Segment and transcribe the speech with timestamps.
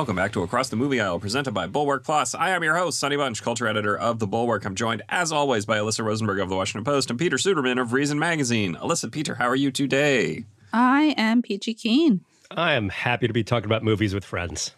[0.00, 2.34] Welcome back to Across the Movie Aisle, presented by Bulwark Plus.
[2.34, 4.64] I am your host, Sonny Bunch, culture editor of The Bulwark.
[4.64, 7.92] I'm joined, as always, by Alyssa Rosenberg of The Washington Post and Peter Suderman of
[7.92, 8.76] Reason Magazine.
[8.76, 10.46] Alyssa, Peter, how are you today?
[10.72, 12.22] I am Peachy Keen.
[12.50, 14.74] I am happy to be talking about movies with friends.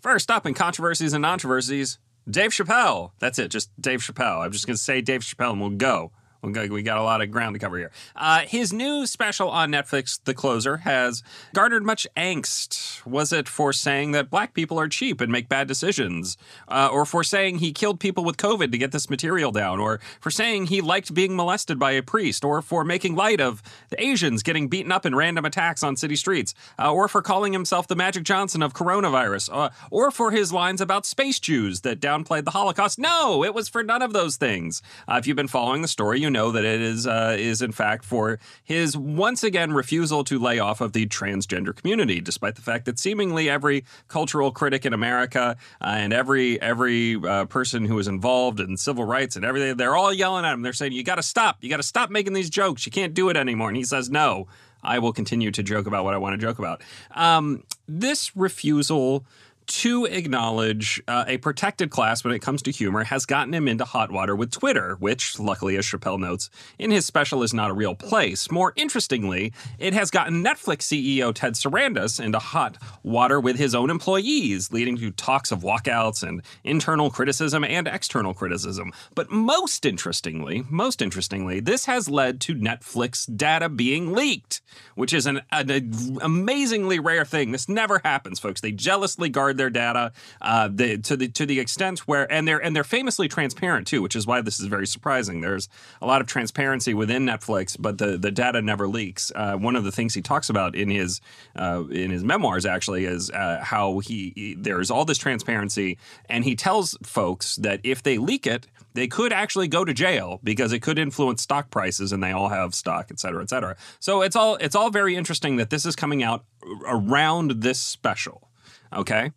[0.00, 3.12] First up in controversies and nontroversies, Dave Chappelle.
[3.20, 4.44] That's it, just Dave Chappelle.
[4.44, 6.10] I'm just going to say Dave Chappelle and we'll go.
[6.44, 7.90] We got a lot of ground to cover here.
[8.14, 11.22] Uh, his new special on Netflix, The Closer, has
[11.54, 13.04] garnered much angst.
[13.06, 16.36] Was it for saying that black people are cheap and make bad decisions?
[16.68, 19.80] Uh, or for saying he killed people with COVID to get this material down?
[19.80, 22.44] Or for saying he liked being molested by a priest?
[22.44, 26.16] Or for making light of the Asians getting beaten up in random attacks on city
[26.16, 26.54] streets?
[26.78, 29.48] Uh, or for calling himself the Magic Johnson of coronavirus?
[29.50, 32.98] Uh, or for his lines about space Jews that downplayed the Holocaust?
[32.98, 34.82] No, it was for none of those things.
[35.08, 37.72] Uh, if you've been following the story, you know that it is uh, is in
[37.72, 42.60] fact for his once again refusal to lay off of the transgender community, despite the
[42.60, 47.98] fact that seemingly every cultural critic in America uh, and every every uh, person who
[47.98, 50.60] is involved in civil rights and everything, they're all yelling at him.
[50.60, 51.56] They're saying, "You got to stop!
[51.62, 52.84] You got to stop making these jokes!
[52.84, 54.46] You can't do it anymore." And he says, "No."
[54.86, 56.82] I will continue to joke about what I want to joke about.
[57.12, 59.24] Um, this refusal
[59.66, 63.84] to acknowledge uh, a protected class when it comes to humor has gotten him into
[63.84, 67.74] hot water with Twitter, which, luckily, as Chappelle notes in his special, is not a
[67.74, 68.50] real place.
[68.50, 73.90] More interestingly, it has gotten Netflix CEO Ted Sarandos into hot water with his own
[73.90, 78.92] employees, leading to talks of walkouts and internal criticism and external criticism.
[79.14, 84.62] But most interestingly, most interestingly, this has led to Netflix data being leaked,
[84.94, 87.52] which is an, an amazingly rare thing.
[87.52, 88.60] This never happens, folks.
[88.60, 92.58] They jealously guard their data uh, the, to the to the extent where and they're
[92.58, 95.40] and they're famously transparent too, which is why this is very surprising.
[95.40, 95.68] There's
[96.02, 99.32] a lot of transparency within Netflix, but the the data never leaks.
[99.34, 101.20] Uh, one of the things he talks about in his
[101.56, 105.98] uh, in his memoirs actually is uh, how he, he there's all this transparency,
[106.28, 110.40] and he tells folks that if they leak it, they could actually go to jail
[110.44, 113.76] because it could influence stock prices and they all have stock, et cetera, et cetera.
[113.98, 116.44] So it's all it's all very interesting that this is coming out
[116.86, 118.48] around this special.
[118.92, 119.32] Okay.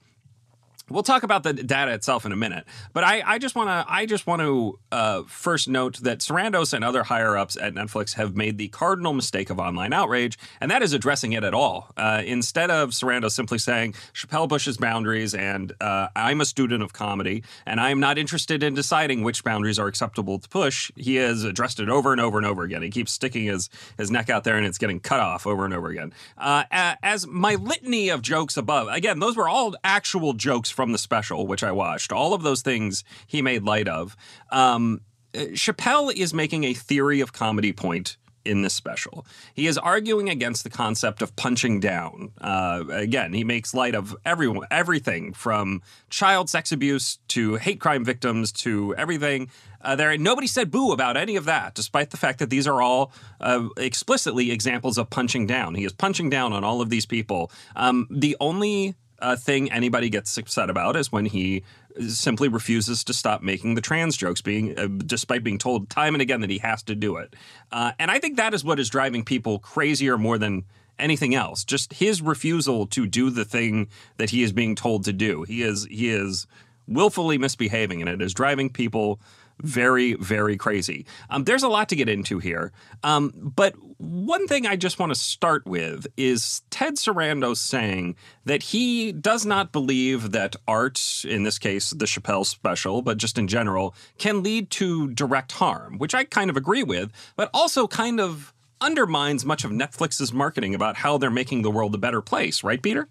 [0.89, 3.85] We'll talk about the data itself in a minute, but I, I just want to
[3.91, 8.13] I just want to uh, first note that Sarandos and other higher ups at Netflix
[8.13, 11.91] have made the cardinal mistake of online outrage, and that is addressing it at all.
[11.97, 16.93] Uh, instead of Sarandos simply saying Chappelle Bush's boundaries and uh, I'm a student of
[16.93, 21.43] comedy and I'm not interested in deciding which boundaries are acceptable to push, he has
[21.43, 22.81] addressed it over and over and over again.
[22.81, 25.73] He keeps sticking his his neck out there and it's getting cut off over and
[25.73, 26.13] over again.
[26.37, 30.97] Uh, as my litany of jokes above, again, those were all actual jokes from the
[30.99, 34.15] special, which I watched, all of those things he made light of.
[34.51, 35.01] Um,
[35.33, 38.15] Chappelle is making a theory of comedy point
[38.45, 39.25] in this special.
[39.55, 42.31] He is arguing against the concept of punching down.
[42.39, 48.05] Uh, again, he makes light of everyone, everything from child sex abuse to hate crime
[48.05, 49.49] victims to everything.
[49.81, 52.81] Uh, there, nobody said boo about any of that, despite the fact that these are
[52.81, 53.11] all
[53.41, 55.75] uh, explicitly examples of punching down.
[55.75, 57.51] He is punching down on all of these people.
[57.75, 61.63] Um, the only uh, thing anybody gets upset about is when he
[62.09, 66.21] simply refuses to stop making the trans jokes, being uh, despite being told time and
[66.21, 67.35] again that he has to do it.
[67.71, 70.63] Uh, and I think that is what is driving people crazier more than
[70.99, 71.63] anything else.
[71.63, 75.43] Just his refusal to do the thing that he is being told to do.
[75.43, 76.47] He is he is
[76.87, 79.19] willfully misbehaving, and it is driving people
[79.61, 81.05] very, very crazy.
[81.29, 82.71] Um, there's a lot to get into here.
[83.03, 88.61] Um, but one thing I just want to start with is Ted Sarandos saying that
[88.61, 93.47] he does not believe that art, in this case, the Chappelle special, but just in
[93.47, 98.19] general, can lead to direct harm, which I kind of agree with, but also kind
[98.19, 102.63] of undermines much of Netflix's marketing about how they're making the world a better place,
[102.63, 103.07] right, Peter?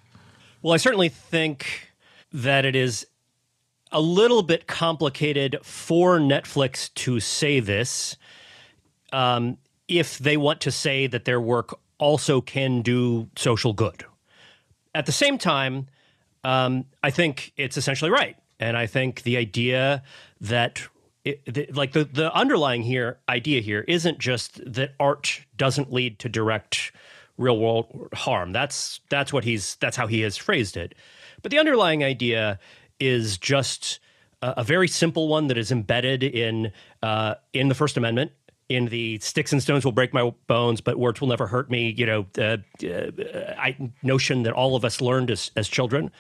[0.63, 1.91] Well, I certainly think
[2.33, 3.07] that it is
[3.93, 8.17] a little bit complicated for Netflix to say this
[9.13, 14.05] um, if they want to say that their work also can do social good.
[14.95, 15.87] At the same time,
[16.45, 18.37] um, I think it's essentially right.
[18.59, 20.03] And I think the idea
[20.41, 20.83] that
[21.25, 26.19] it, the, like the, the underlying here idea here isn't just that art doesn't lead
[26.21, 26.93] to direct
[27.37, 28.53] real world harm.
[28.53, 30.95] That's that's what he's that's how he has phrased it.
[31.43, 32.59] But the underlying idea
[33.01, 34.01] is just
[34.43, 36.73] a, a very simple one that is embedded in
[37.03, 38.33] uh, in the First Amendment.
[38.69, 41.95] In the sticks and stones will break my bones, but words will never hurt me.
[41.97, 43.11] You know, uh, uh,
[43.57, 46.11] I, notion that all of us learned as, as children,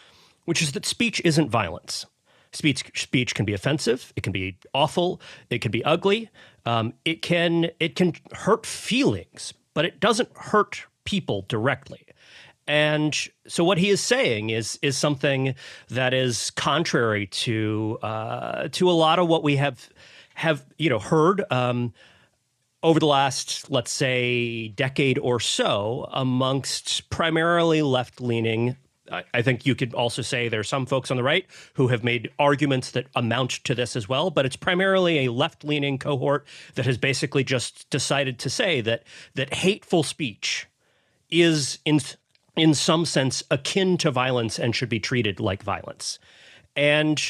[0.44, 2.06] which is that speech isn't violence.
[2.52, 4.12] Speech speech can be offensive.
[4.14, 5.20] It can be awful.
[5.50, 6.30] It can be ugly.
[6.64, 12.05] Um, it can it can hurt feelings, but it doesn't hurt people directly.
[12.66, 13.16] And
[13.46, 15.54] so what he is saying is is something
[15.88, 19.88] that is contrary to uh, to a lot of what we have
[20.34, 21.92] have you know heard um,
[22.82, 28.76] over the last let's say decade or so amongst primarily left leaning.
[29.32, 32.02] I think you could also say there are some folks on the right who have
[32.02, 36.86] made arguments that amount to this as well, but it's primarily a left-leaning cohort that
[36.86, 39.04] has basically just decided to say that
[39.34, 40.66] that hateful speech
[41.30, 42.00] is in
[42.56, 46.18] in some sense akin to violence and should be treated like violence.
[46.74, 47.22] And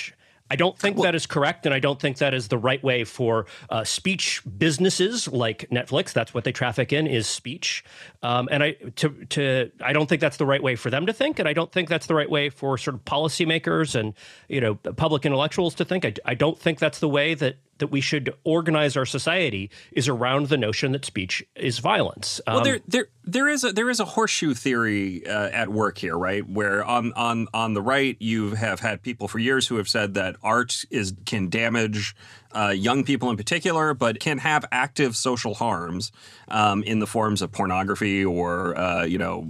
[0.50, 2.82] I don't think well, that is correct, and I don't think that is the right
[2.82, 6.12] way for uh, speech businesses like Netflix.
[6.12, 7.84] That's what they traffic in is speech,
[8.22, 11.12] um, and I to to I don't think that's the right way for them to
[11.12, 14.14] think, and I don't think that's the right way for sort of policymakers and
[14.48, 16.04] you know public intellectuals to think.
[16.04, 20.08] I, I don't think that's the way that that we should organize our society is
[20.08, 22.40] around the notion that speech is violence.
[22.46, 25.98] Um, well, there, there, there is a there is a horseshoe theory uh, at work
[25.98, 26.48] here, right?
[26.48, 30.14] Where on on on the right, you have had people for years who have said
[30.14, 32.14] that art is can damage
[32.56, 36.12] uh, young people in particular, but can have active social harms
[36.48, 39.44] um, in the forms of pornography or uh, you know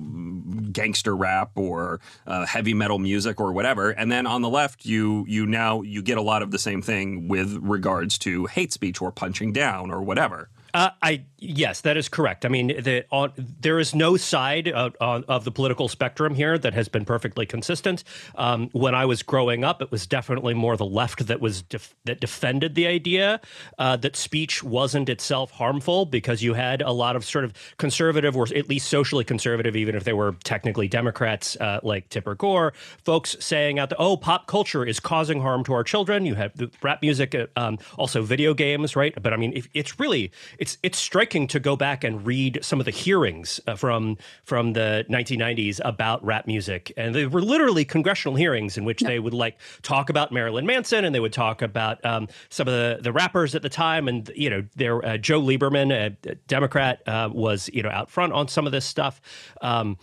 [0.72, 3.90] gangster rap or uh, heavy metal music or whatever.
[3.90, 6.82] And then on the left, you you now you get a lot of the same
[6.82, 10.48] thing with regards to hate speech or punching down or whatever.
[10.76, 12.44] Uh, I yes, that is correct.
[12.44, 16.74] I mean, the, on, there is no side of, of, the political spectrum here that
[16.74, 18.04] has been perfectly consistent.
[18.34, 21.94] Um, when I was growing up, it was definitely more the left that was def-
[22.04, 23.40] that defended the idea
[23.78, 28.36] uh, that speech wasn't itself harmful because you had a lot of sort of conservative,
[28.36, 32.74] or at least socially conservative, even if they were technically Democrats uh, like Tipper Gore,
[33.02, 36.26] folks saying out that oh, pop culture is causing harm to our children.
[36.26, 36.52] You have
[36.82, 39.14] rap music, uh, um, also video games, right?
[39.22, 42.58] But I mean, if, it's really it's it's it's striking to go back and read
[42.60, 47.40] some of the hearings uh, from from the 1990s about rap music, and they were
[47.40, 49.08] literally congressional hearings in which yeah.
[49.08, 52.74] they would like talk about Marilyn Manson and they would talk about um, some of
[52.74, 57.00] the the rappers at the time, and you know, there uh, Joe Lieberman, a, Democrat,
[57.06, 59.20] uh, was you know out front on some of this stuff.
[59.60, 59.96] Um,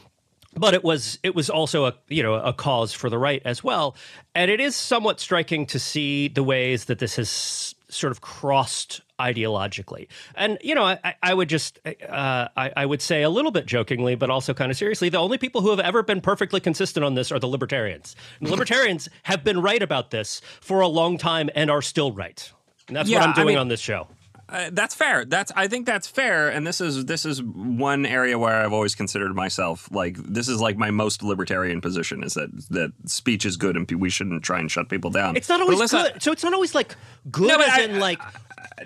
[0.55, 3.63] but it was it was also a you know a cause for the right as
[3.63, 3.95] well
[4.35, 9.01] and it is somewhat striking to see the ways that this has sort of crossed
[9.23, 10.07] ideologically.
[10.35, 13.65] And you know, I, I would just uh, I, I, would say a little bit
[13.65, 17.03] jokingly, but also kind of seriously, the only people who have ever been perfectly consistent
[17.03, 18.15] on this are the libertarians.
[18.39, 22.11] And the libertarians have been right about this for a long time and are still
[22.11, 22.51] right.
[22.87, 24.07] And that's yeah, what I'm doing I mean, on this show.
[24.53, 25.25] Uh, that's fair.
[25.25, 28.93] That's I think that's fair, and this is this is one area where I've always
[28.93, 33.57] considered myself like this is like my most libertarian position is that that speech is
[33.57, 35.35] good and we shouldn't try and shut people down.
[35.35, 36.21] It's not always good.
[36.21, 36.95] so it's not always like
[37.31, 38.21] good no, as I, in like.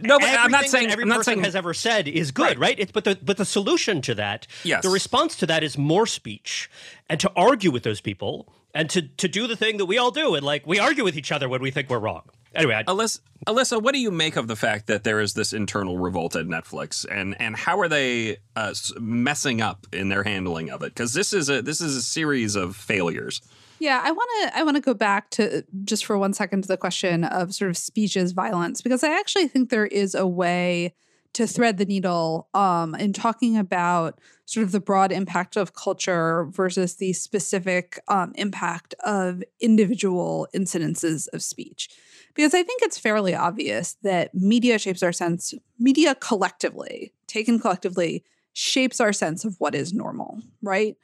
[0.01, 2.43] no, but I'm not saying every I'm not person saying, has ever said is good,
[2.43, 2.59] right?
[2.59, 2.79] right?
[2.79, 4.83] It's, but the but the solution to that, yes.
[4.83, 6.71] the response to that is more speech,
[7.09, 10.11] and to argue with those people, and to to do the thing that we all
[10.11, 12.29] do, and like we argue with each other when we think we're wrong.
[12.57, 15.53] Anyway, I, Alyssa, Alyssa, what do you make of the fact that there is this
[15.53, 20.71] internal revolt at Netflix, and and how are they uh, messing up in their handling
[20.71, 20.93] of it?
[20.95, 23.41] Because this is a this is a series of failures.
[23.79, 26.67] Yeah, I want to I want to go back to just for one second to
[26.67, 30.95] the question of sort of speeches violence because I actually think there is a way
[31.33, 36.45] to thread the needle um, in talking about sort of the broad impact of culture
[36.45, 41.89] versus the specific um, impact of individual incidences of speech
[42.37, 48.23] because I think it's fairly obvious that media shapes our sense, media collectively, taken collectively,
[48.53, 50.95] shapes our sense of what is normal, right?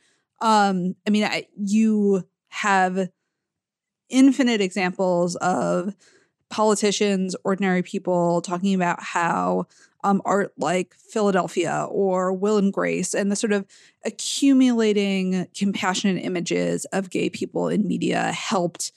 [0.41, 3.09] Um, I mean, I, you have
[4.09, 5.95] infinite examples of
[6.51, 9.65] politicians, ordinary people talking about how
[10.03, 13.65] um, art like Philadelphia or Will and Grace and the sort of
[14.05, 18.91] accumulating compassionate images of gay people in media helped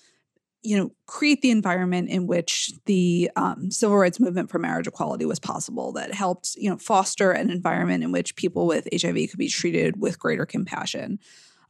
[0.66, 5.24] you know, create the environment in which the um, civil rights movement for marriage equality
[5.24, 5.92] was possible.
[5.92, 10.00] That helped, you know, foster an environment in which people with HIV could be treated
[10.00, 11.20] with greater compassion.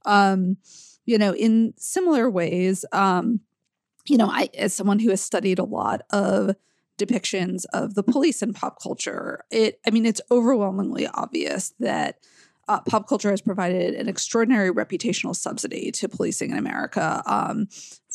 [0.07, 0.57] Um,
[1.05, 3.41] you know, in similar ways, um,
[4.07, 6.57] you know, I as someone who has studied a lot of
[6.99, 12.17] depictions of the police in pop culture, it, I mean, it's overwhelmingly obvious that
[12.69, 17.23] uh, pop culture has provided an extraordinary reputational subsidy to policing in America.
[17.27, 17.69] Um,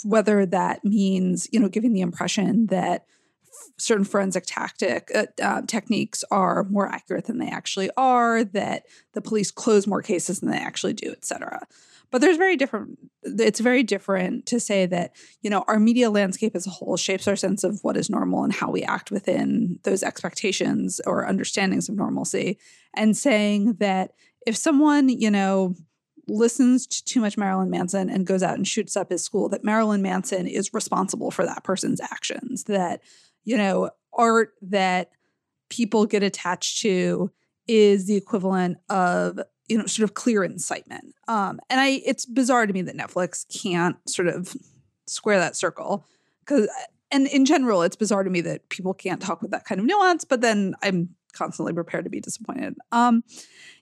[0.03, 3.05] whether that means, you know, giving the impression that
[3.77, 9.21] certain forensic tactic uh, uh, techniques are more accurate than they actually are, that the
[9.21, 11.67] police close more cases than they actually do, et cetera.
[12.11, 12.99] But there's very different.
[13.23, 17.27] It's very different to say that you know our media landscape as a whole shapes
[17.27, 21.87] our sense of what is normal and how we act within those expectations or understandings
[21.87, 22.57] of normalcy,
[22.95, 24.11] and saying that
[24.45, 25.75] if someone, you know,
[26.27, 29.63] listens to too much Marilyn Manson and goes out and shoots up his school, that
[29.63, 33.01] Marilyn Manson is responsible for that person's actions, that,
[33.43, 35.11] you know, art that
[35.69, 37.31] people get attached to
[37.67, 41.15] is the equivalent of you know sort of clear incitement.
[41.27, 44.53] Um and i it's bizarre to me that netflix can't sort of
[45.07, 46.05] square that circle
[46.41, 46.69] because
[47.11, 49.87] and in general it's bizarre to me that people can't talk with that kind of
[49.87, 52.75] nuance but then i'm constantly prepared to be disappointed.
[52.91, 53.23] Um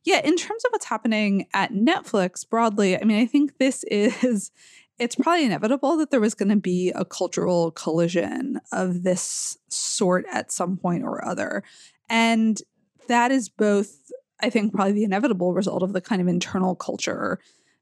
[0.06, 4.51] yeah in terms of what's happening at netflix broadly i mean i think this is
[5.00, 10.25] it's probably inevitable that there was going to be a cultural collision of this sort
[10.32, 11.63] at some point or other.
[12.10, 12.62] And
[13.08, 17.39] that is both, I think, probably the inevitable result of the kind of internal culture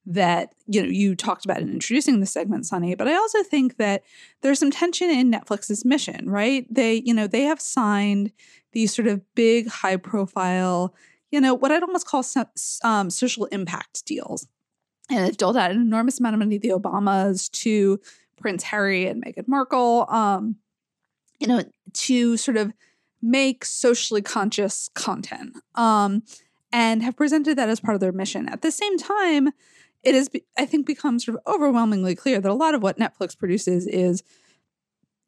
[0.09, 3.75] that you know you talked about in introducing the segment Sonny but i also think
[3.75, 4.03] that
[4.41, 8.31] there's some tension in netflix's mission right they you know they have signed
[8.71, 10.95] these sort of big high profile
[11.29, 12.25] you know what i'd almost call
[12.83, 14.47] um, social impact deals
[15.09, 17.99] and they've doled out an enormous amount of money to the obamas to
[18.39, 20.55] prince harry and meghan markle um,
[21.39, 21.61] you know
[21.93, 22.71] to sort of
[23.21, 26.23] make socially conscious content um,
[26.71, 28.47] and have presented that as part of their mission.
[28.49, 29.49] At the same time,
[30.07, 33.37] it has, I think, become sort of overwhelmingly clear that a lot of what Netflix
[33.37, 34.23] produces is,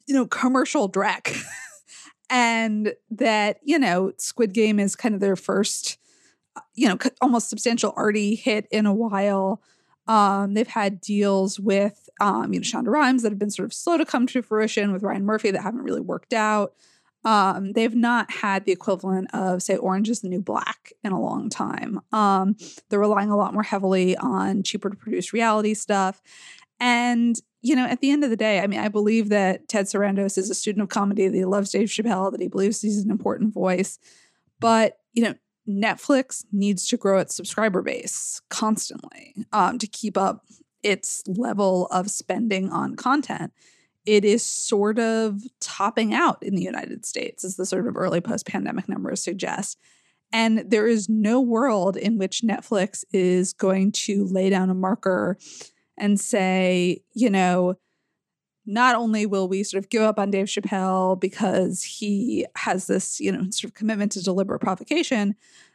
[0.06, 1.38] you know, commercial dreck.
[2.30, 5.98] and that, you know, Squid Game is kind of their first,
[6.56, 9.60] uh, you know, almost substantial arty hit in a while.
[10.08, 13.74] Um, they've had deals with, um, you know, Shonda Rhimes that have been sort of
[13.74, 16.72] slow to come to fruition with Ryan Murphy that haven't really worked out.
[17.24, 21.20] Um, they've not had the equivalent of, say, Orange is the New Black in a
[21.20, 22.00] long time.
[22.12, 22.56] Um,
[22.88, 26.22] they're relying a lot more heavily on cheaper to produce reality stuff.
[26.78, 29.84] And, you know, at the end of the day, I mean, I believe that Ted
[29.84, 33.04] Sarandos is a student of comedy, that he loves Dave Chappelle, that he believes he's
[33.04, 33.98] an important voice.
[34.58, 35.34] But, you know,
[35.68, 40.46] Netflix needs to grow its subscriber base constantly um, to keep up
[40.82, 43.52] its level of spending on content
[44.06, 48.20] it is sort of topping out in the United States, as the sort of early
[48.20, 49.78] post pandemic numbers suggest.
[50.32, 55.36] And there is no world in which Netflix is going to lay down a marker
[55.98, 57.74] and say, you know,
[58.64, 63.20] not only will we sort of give up on Dave Chappelle because he has this,
[63.20, 65.34] you know, sort of commitment to deliberate provocation,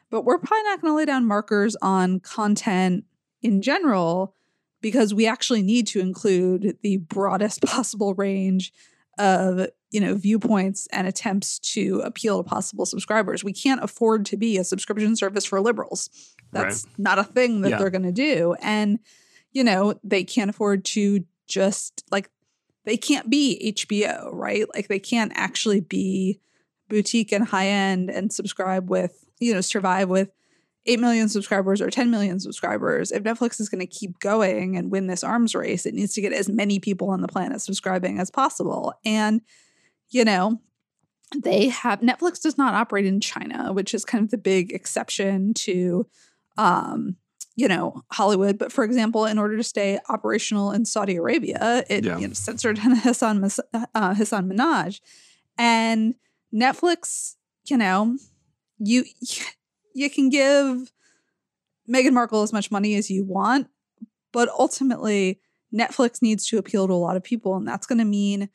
[0.10, 3.04] but we're probably not going to lay down markers on content
[3.42, 4.34] in general
[4.86, 8.72] because we actually need to include the broadest possible range
[9.18, 13.44] of you know viewpoints and attempts to appeal to possible subscribers.
[13.44, 16.12] We can't afford to be a subscription service for liberals.
[16.52, 17.00] That's right.
[17.00, 17.78] not a thing that yeah.
[17.80, 18.56] they're going to do.
[18.62, 19.00] And
[19.54, 22.30] you know, they can't afford to just like
[22.84, 24.68] they can't be HBO, right?
[24.76, 26.40] Like they can't actually be
[26.90, 30.30] boutique and high end and subscribe with, you know, survive with
[30.86, 34.92] 8 million subscribers or 10 million subscribers, if Netflix is going to keep going and
[34.92, 38.20] win this arms race, it needs to get as many people on the planet subscribing
[38.20, 38.94] as possible.
[39.04, 39.42] And,
[40.10, 40.62] you know,
[41.36, 45.54] they have Netflix does not operate in China, which is kind of the big exception
[45.56, 46.08] to
[46.58, 47.18] um,
[47.56, 48.58] you know, Hollywood.
[48.58, 52.18] But for example, in order to stay operational in Saudi Arabia, it yeah.
[52.18, 55.00] you know, censored Hasan, uh, Hasan Minhaj,
[55.58, 56.16] and
[56.54, 57.36] Netflix.
[57.66, 58.18] You know,
[58.78, 59.06] you
[59.96, 60.92] you can give
[61.90, 63.68] Meghan Markle as much money as you want,
[64.32, 65.40] but ultimately
[65.74, 68.50] Netflix needs to appeal to a lot of people, and that's going to mean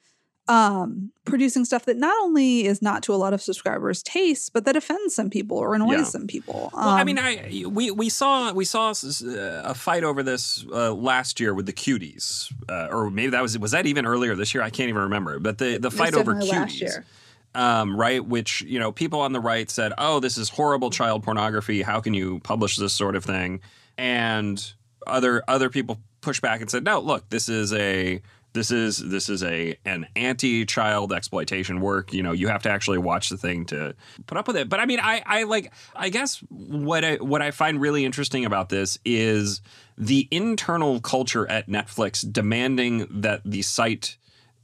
[0.48, 4.64] um, producing stuff that not only is not to a lot of subscribers' tastes, but
[4.64, 6.04] that offends some people or annoys yeah.
[6.04, 6.70] some people.
[6.74, 10.64] Um, well, I mean, um, I we we saw we saw a fight over this
[10.72, 14.34] uh, last year with the cuties, uh, or maybe that was was that even earlier
[14.34, 14.62] this year?
[14.62, 15.38] I can't even remember.
[15.38, 17.04] But the the fight over cuties
[17.54, 18.24] um, right?
[18.24, 21.82] Which you know, people on the right said, "Oh, this is horrible child pornography.
[21.82, 23.60] How can you publish this sort of thing?"
[23.98, 24.72] And
[25.06, 29.28] other other people pushed back and said, "No, look, this is a this is this
[29.28, 32.12] is a an anti-child exploitation work.
[32.12, 33.94] You know, you have to actually watch the thing to
[34.26, 37.42] put up with it." But I mean, I I like I guess what I what
[37.42, 39.60] I find really interesting about this is
[39.96, 44.16] the internal culture at Netflix demanding that the site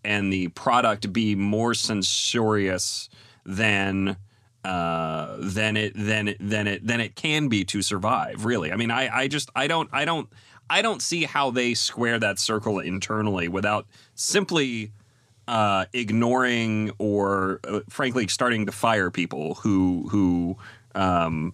[0.06, 3.10] and the product be more censorious
[3.44, 4.16] than
[4.64, 8.44] uh, than it than it than it than it can be to survive.
[8.44, 10.28] Really, I mean, I I just I don't I don't
[10.70, 14.92] I don't see how they square that circle internally without simply
[15.48, 20.56] uh, ignoring or uh, frankly starting to fire people who who
[20.94, 21.52] um,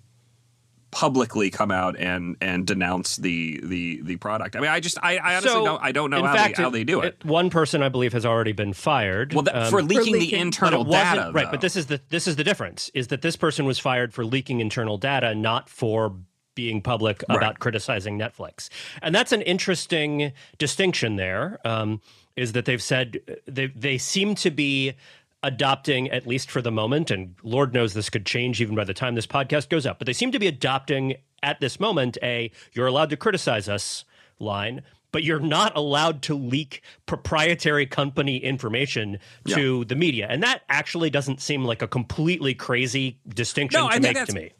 [0.93, 4.55] publicly come out and and denounce the the the product.
[4.55, 6.63] I mean, I just I, I honestly so, don't I don't know how, fact, they,
[6.63, 7.17] how they do it.
[7.21, 7.25] it.
[7.25, 9.33] One person I believe has already been fired.
[9.33, 11.51] Well, that, um, for, leaking for, leaking the internal data, right?
[11.51, 14.25] But this is the this is the difference: is that this person was fired for
[14.25, 16.15] leaking internal data, not for
[16.55, 17.59] being public about right.
[17.59, 18.69] criticizing Netflix.
[19.01, 21.59] And that's an interesting distinction there.
[21.65, 22.03] Um,
[22.37, 24.95] is that they've said they they seem to be
[25.43, 28.95] adopting at least for the moment and lord knows this could change even by the
[28.95, 32.51] time this podcast goes up but they seem to be adopting at this moment a
[32.73, 34.05] you're allowed to criticize us
[34.39, 39.85] line but you're not allowed to leak proprietary company information to yeah.
[39.87, 44.25] the media and that actually doesn't seem like a completely crazy distinction no, to make
[44.25, 44.53] to me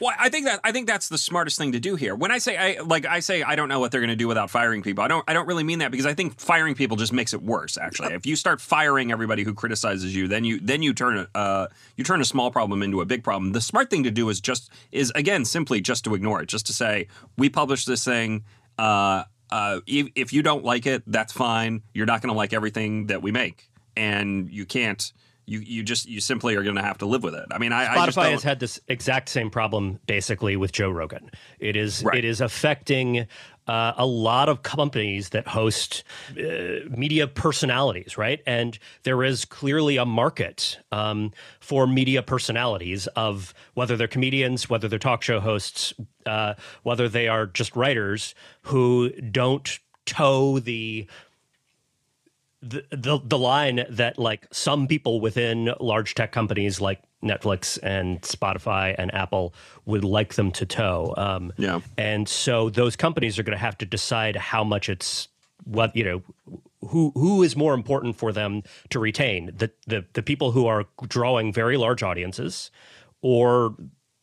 [0.00, 2.14] well, I think that I think that's the smartest thing to do here.
[2.14, 4.28] When I say I like I say I don't know what they're going to do
[4.28, 5.04] without firing people.
[5.04, 7.42] I don't I don't really mean that because I think firing people just makes it
[7.42, 7.76] worse.
[7.76, 11.66] Actually, if you start firing everybody who criticizes you, then you then you turn uh
[11.96, 13.52] you turn a small problem into a big problem.
[13.52, 16.66] The smart thing to do is just is again simply just to ignore it, just
[16.66, 18.44] to say we published this thing.
[18.78, 21.82] Uh, uh, if, if you don't like it, that's fine.
[21.92, 25.12] You're not going to like everything that we make, and you can't
[25.46, 27.46] you you just you simply are going to have to live with it.
[27.50, 31.30] I mean, I Spotify I has had this exact same problem basically with Joe Rogan.
[31.58, 32.18] It is right.
[32.18, 33.26] it is affecting
[33.66, 38.40] uh, a lot of companies that host uh, media personalities, right?
[38.46, 44.88] And there is clearly a market um, for media personalities of whether they're comedians, whether
[44.88, 45.94] they're talk show hosts,
[46.26, 51.06] uh, whether they are just writers who don't toe the
[52.62, 58.20] the, the the line that like some people within large tech companies like Netflix and
[58.22, 59.54] Spotify and Apple
[59.86, 61.14] would like them to toe.
[61.16, 65.28] Um, yeah, and so those companies are going to have to decide how much it's
[65.64, 66.22] what you know
[66.88, 70.84] who who is more important for them to retain the the the people who are
[71.08, 72.70] drawing very large audiences
[73.22, 73.74] or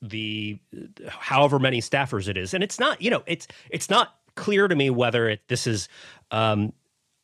[0.01, 0.59] the
[1.07, 4.75] however many staffers it is and it's not you know it's it's not clear to
[4.75, 5.89] me whether it this is
[6.31, 6.73] um,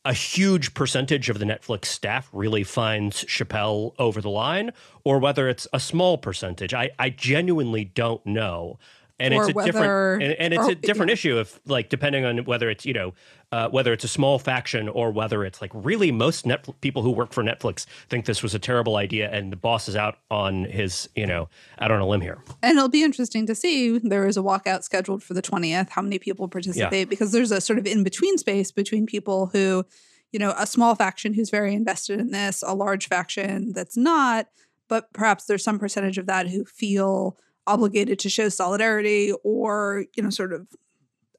[0.06, 4.72] a huge percentage of the Netflix staff really finds Chappelle over the line,
[5.04, 6.74] or whether it's a small percentage.
[6.74, 8.80] I, I genuinely don't know
[9.24, 11.14] and it's a whether, different and, and it's or, a different yeah.
[11.14, 13.14] issue if like depending on whether it's you know
[13.52, 17.12] uh, whether it's a small faction or whether it's like really most net people who
[17.12, 20.66] work for Netflix think this was a terrible idea and the boss is out on
[20.66, 21.48] his you know
[21.80, 22.44] out on a limb here.
[22.62, 25.90] And it'll be interesting to see there is a walkout scheduled for the twentieth.
[25.90, 27.00] How many people participate?
[27.00, 27.06] Yeah.
[27.06, 29.86] Because there's a sort of in between space between people who,
[30.32, 34.48] you know, a small faction who's very invested in this, a large faction that's not,
[34.90, 40.24] but perhaps there's some percentage of that who feel obligated to show solidarity or you
[40.24, 40.68] know sort of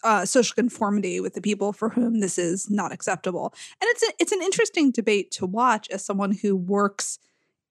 [0.05, 3.55] uh, social conformity with the people for whom this is not acceptable.
[3.81, 7.19] And it's a, it's an interesting debate to watch as someone who works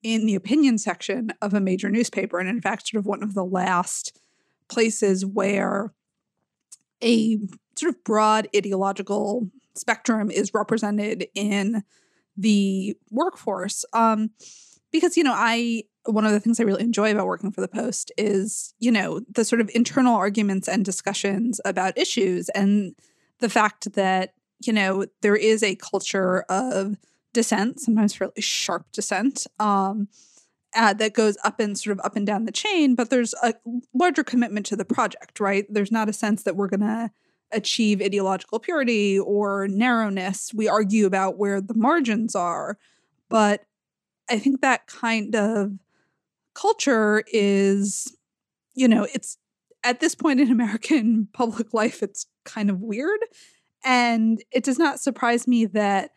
[0.01, 3.35] in the opinion section of a major newspaper, and in fact, sort of one of
[3.35, 4.19] the last
[4.67, 5.93] places where
[7.01, 7.37] a
[7.75, 11.83] sort of broad ideological spectrum is represented in
[12.35, 13.85] the workforce.
[13.93, 14.31] Um,
[14.91, 17.67] because you know, I one of the things I really enjoy about working for the
[17.67, 22.95] Post is, you know, the sort of internal arguments and discussions about issues and
[23.39, 24.33] the fact that,
[24.65, 26.97] you know, there is a culture of
[27.33, 30.07] dissent, sometimes fairly sharp dissent, um,
[30.75, 33.53] uh, that goes up and sort of up and down the chain, but there's a
[33.93, 35.65] larger commitment to the project, right?
[35.69, 37.11] There's not a sense that we're going to
[37.51, 40.51] achieve ideological purity or narrowness.
[40.53, 42.77] We argue about where the margins are,
[43.29, 43.65] but
[44.29, 45.73] I think that kind of
[46.53, 48.15] culture is,
[48.73, 49.37] you know, it's
[49.83, 53.19] at this point in American public life, it's kind of weird.
[53.85, 56.11] And it does not surprise me that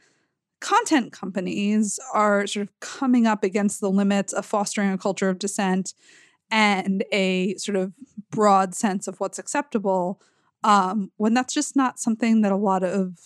[0.60, 5.38] content companies are sort of coming up against the limits of fostering a culture of
[5.38, 5.94] dissent
[6.50, 7.92] and a sort of
[8.30, 10.20] broad sense of what's acceptable
[10.64, 13.18] um, when that's just not something that a lot of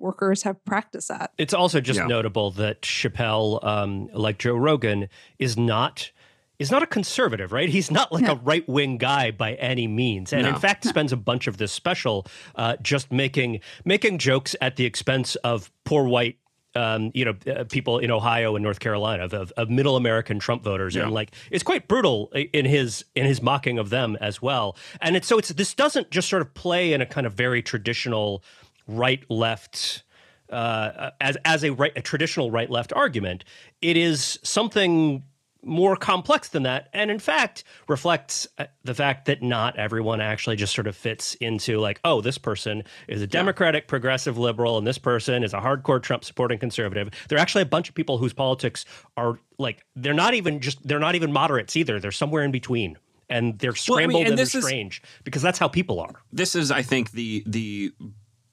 [0.00, 1.32] workers have practice at.
[1.38, 2.06] It's also just yeah.
[2.06, 6.10] notable that Chappelle, um, like Joe Rogan, is not
[6.58, 7.68] is not a conservative, right?
[7.68, 8.32] He's not like no.
[8.32, 10.50] a right wing guy by any means, and no.
[10.50, 14.84] in fact spends a bunch of this special uh, just making making jokes at the
[14.84, 16.38] expense of poor white.
[16.74, 20.38] Um, you know, uh, people in Ohio and North Carolina of, of, of middle American
[20.38, 21.04] Trump voters, yeah.
[21.04, 24.76] and like it's quite brutal in his in his mocking of them as well.
[25.00, 27.62] And it's so it's this doesn't just sort of play in a kind of very
[27.62, 28.44] traditional
[28.86, 30.04] right left
[30.50, 33.44] uh, as as a right a traditional right left argument.
[33.80, 35.22] It is something
[35.66, 40.56] more complex than that and in fact reflects uh, the fact that not everyone actually
[40.56, 43.88] just sort of fits into like oh this person is a democratic yeah.
[43.88, 47.10] progressive liberal and this person is a hardcore trump supporting conservative.
[47.28, 48.84] There are actually a bunch of people whose politics
[49.16, 52.00] are like they're not even just they're not even moderates either.
[52.00, 52.98] They're somewhere in between
[53.28, 56.22] and they're scrambled well, I mean, and, and they're strange because that's how people are.
[56.32, 57.92] This is i think the the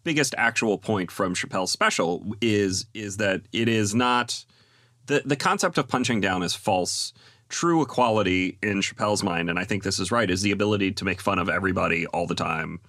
[0.03, 4.45] biggest actual point from chappelle's special is is that it is not
[5.05, 7.13] the the concept of punching down is false
[7.49, 11.05] true equality in Chappelle's mind, and I think this is right, is the ability to
[11.05, 12.79] make fun of everybody all the time.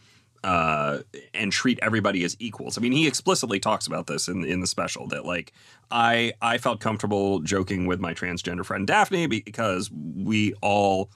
[0.42, 0.98] Uh,
[1.32, 2.76] and treat everybody as equals.
[2.76, 5.54] I mean, he explicitly talks about this in in the special that like
[5.90, 11.10] I I felt comfortable joking with my transgender friend Daphne because we all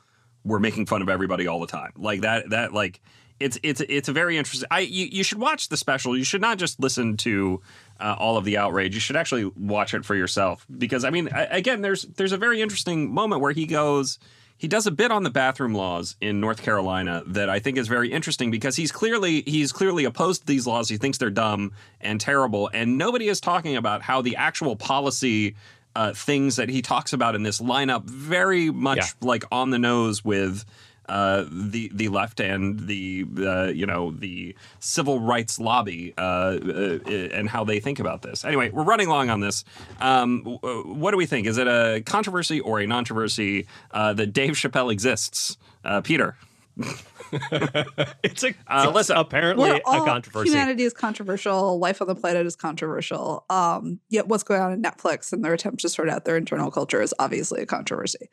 [0.45, 1.93] were making fun of everybody all the time.
[1.97, 3.03] Like that that like
[3.41, 4.67] it's it's it's a very interesting.
[4.71, 6.17] I you, you should watch the special.
[6.17, 7.61] You should not just listen to
[8.01, 8.95] uh, all of the outrage.
[8.95, 12.37] You should actually watch it for yourself because I mean, I, again, there's there's a
[12.39, 14.19] very interesting moment where he goes.
[14.57, 17.87] He does a bit on the bathroom laws in North Carolina that I think is
[17.87, 20.89] very interesting because he's clearly he's clearly opposed to these laws.
[20.89, 25.55] He thinks they're dumb and terrible, and nobody is talking about how the actual policy
[25.95, 29.05] uh, things that he talks about in this line up very much Yeah.
[29.21, 30.65] like on the nose with
[31.09, 36.99] uh, the the left and the uh, you know the civil rights lobby uh, uh,
[37.09, 38.45] and how they think about this.
[38.45, 39.65] Anyway, we're running long on this.
[40.01, 41.47] Um, w- w- what do we think?
[41.47, 45.57] Is it a controversy or a non-controversy uh, that Dave Chappelle exists?
[45.85, 46.37] Uh, Peter,
[47.33, 50.51] It's a Uh, it's listen, apparently a controversy.
[50.51, 51.79] Humanity is controversial.
[51.79, 53.45] Life on the planet is controversial.
[53.51, 56.71] Um, yet what's going on in Netflix and their attempt to sort out their internal
[56.71, 58.31] culture is obviously a controversy.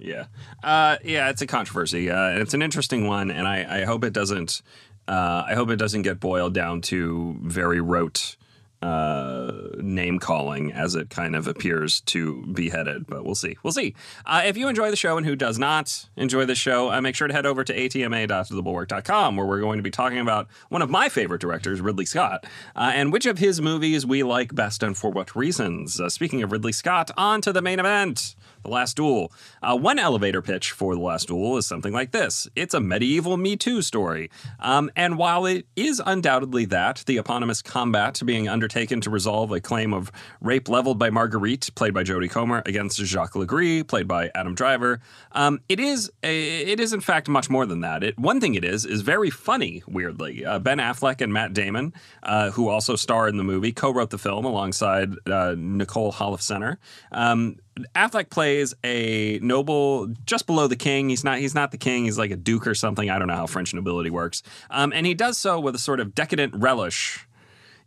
[0.00, 0.26] Yeah,
[0.62, 4.04] uh, yeah, it's a controversy, uh, and it's an interesting one, and I, I hope
[4.04, 4.62] it doesn't.
[5.06, 8.36] Uh, I hope it doesn't get boiled down to very rote
[8.82, 13.06] uh, name calling as it kind of appears to be headed.
[13.06, 13.56] But we'll see.
[13.62, 13.94] We'll see.
[14.24, 17.14] Uh, if you enjoy the show and who does not enjoy the show, uh, make
[17.14, 20.88] sure to head over to atma.thebulwark.com where we're going to be talking about one of
[20.88, 24.96] my favorite directors, Ridley Scott, uh, and which of his movies we like best and
[24.96, 26.00] for what reasons.
[26.00, 28.34] Uh, speaking of Ridley Scott, on to the main event.
[28.62, 29.32] The Last Duel.
[29.62, 33.36] Uh, one elevator pitch for The Last Duel is something like this It's a medieval
[33.36, 34.30] Me Too story.
[34.58, 39.60] Um, and while it is undoubtedly that, the eponymous combat being undertaken to resolve a
[39.60, 44.06] claim of rape leveled by Marguerite, played by Jodie Comer, against Jacques Le Gris, played
[44.06, 45.00] by Adam Driver,
[45.32, 48.02] um, it is a, it is in fact much more than that.
[48.02, 50.44] It, one thing it is is very funny, weirdly.
[50.44, 51.92] Uh, ben Affleck and Matt Damon,
[52.22, 56.76] uh, who also star in the movie, co-wrote the film alongside uh, Nicole Holofcener.
[57.12, 57.56] Um,
[57.94, 61.08] Affleck plays a noble just below the king.
[61.08, 62.04] He's not he's not the king.
[62.04, 63.10] He's like a duke or something.
[63.10, 64.42] I don't know how French nobility works.
[64.70, 67.26] Um, and he does so with a sort of decadent relish.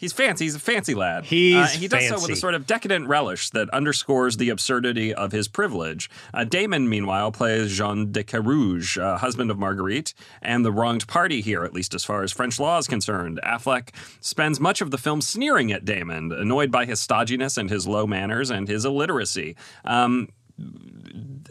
[0.04, 0.44] He's fancy.
[0.44, 1.24] He's a fancy lad.
[1.24, 5.14] He's Uh, he does so with a sort of decadent relish that underscores the absurdity
[5.14, 6.10] of his privilege.
[6.34, 11.40] Uh, Damon, meanwhile, plays Jean de Carouge, uh, husband of Marguerite, and the wronged party
[11.40, 13.40] here, at least as far as French law is concerned.
[13.46, 17.88] Affleck spends much of the film sneering at Damon, annoyed by his stodginess and his
[17.88, 19.56] low manners and his illiteracy.
[19.86, 20.28] Um,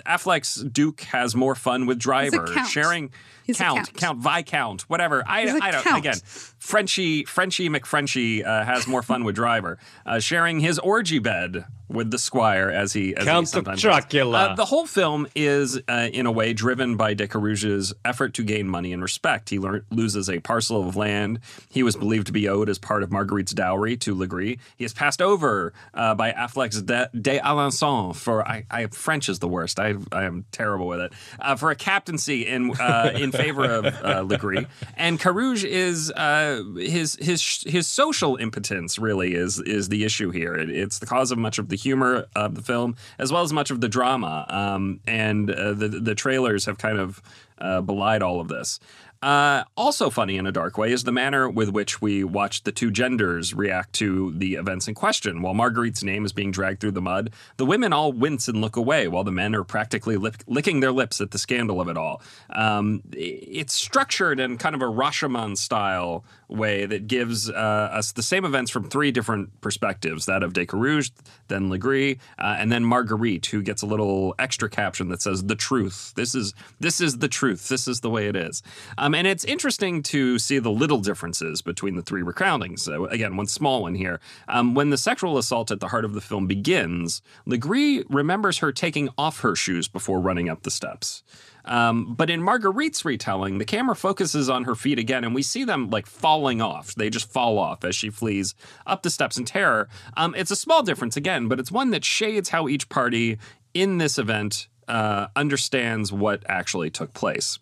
[0.07, 3.11] Affleck's Duke has more fun with Driver, sharing
[3.45, 3.97] He's a count, count.
[3.97, 5.23] count, viscount, whatever.
[5.27, 5.83] I, He's a I don't.
[5.85, 5.99] count.
[5.99, 6.17] Again,
[6.59, 12.11] Frenchie, Frenchie McFrenchie uh, has more fun with Driver, uh, sharing his orgy bed with
[12.11, 13.83] the Squire as he as he Count sometimes does.
[13.83, 14.39] Dracula.
[14.39, 18.43] Uh, the whole film is, uh, in a way, driven by De Carouge's effort to
[18.45, 19.51] gain money and respect.
[19.51, 23.03] He lear- loses a parcel of land he was believed to be owed as part
[23.03, 24.57] of Marguerite's dowry to Le Gris.
[24.77, 29.41] He is passed over uh, by Affleck's De, de Alençon for I, I French is
[29.41, 29.79] the worst.
[29.79, 33.87] I I am terrible with it uh, for a captaincy in uh, in favor of
[34.05, 34.67] uh, Le Gris.
[34.97, 40.55] And Carouge is uh, his his his social impotence really is is the issue here.
[40.55, 43.53] It, it's the cause of much of the humor of the film as well as
[43.53, 44.47] much of the drama.
[44.49, 47.23] Um, and uh, the the trailers have kind of
[47.59, 48.81] uh, belied all of this.
[49.23, 52.73] Uh, also funny in a dark way is the manner with which we watch the
[52.73, 55.43] two genders react to the events in question.
[55.43, 58.75] While Marguerite's name is being dragged through the mud, the women all wince and look
[58.75, 61.97] away, while the men are practically lip- licking their lips at the scandal of it
[61.97, 62.21] all.
[62.51, 68.23] Um, it's structured in kind of a Rashomon style way that gives uh, us the
[68.23, 71.13] same events from three different perspectives: that of decarouge,
[71.47, 75.45] then Le Gris, uh, and then Marguerite, who gets a little extra caption that says
[75.45, 77.69] "the truth." This is this is the truth.
[77.69, 78.63] This is the way it is.
[78.99, 82.89] Um, and it's interesting to see the little differences between the three recountings.
[83.11, 84.21] Again, one small one here.
[84.49, 88.59] Um, when the sexual assault at the heart of the film begins, Le Gris remembers
[88.59, 91.23] her taking off her shoes before running up the steps.
[91.65, 95.65] Um, but in Marguerite's retelling, the camera focuses on her feet again, and we see
[95.65, 96.95] them like falling off.
[96.95, 98.55] They just fall off as she flees
[98.87, 99.89] up the steps in terror.
[100.17, 103.39] Um, it's a small difference again, but it's one that shades how each party
[103.75, 107.59] in this event uh, understands what actually took place.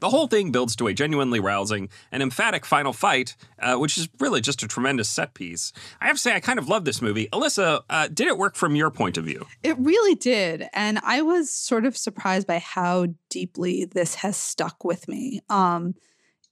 [0.00, 4.08] The whole thing builds to a genuinely rousing and emphatic final fight, uh, which is
[4.18, 5.72] really just a tremendous set piece.
[6.00, 7.28] I have to say, I kind of love this movie.
[7.32, 9.46] Alyssa, uh, did it work from your point of view?
[9.62, 10.68] It really did.
[10.72, 15.40] And I was sort of surprised by how deeply this has stuck with me.
[15.48, 15.94] Um,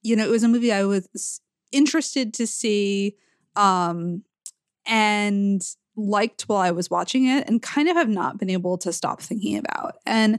[0.03, 1.41] you know, it was a movie I was
[1.73, 3.17] interested to see.
[3.57, 4.23] Um,
[4.87, 5.63] and
[5.99, 9.21] liked while I was watching it and kind of have not been able to stop
[9.21, 9.97] thinking about.
[10.07, 10.39] And